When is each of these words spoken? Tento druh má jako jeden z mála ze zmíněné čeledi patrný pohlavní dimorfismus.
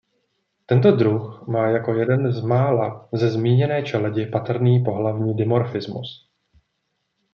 Tento 0.65 0.91
druh 0.91 1.47
má 1.47 1.67
jako 1.67 1.93
jeden 1.93 2.31
z 2.31 2.41
mála 2.41 3.09
ze 3.13 3.29
zmíněné 3.29 3.83
čeledi 3.83 4.25
patrný 4.25 4.83
pohlavní 4.83 5.33
dimorfismus. 5.35 6.29